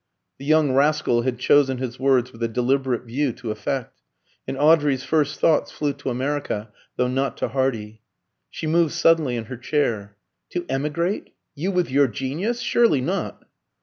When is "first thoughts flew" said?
5.03-5.93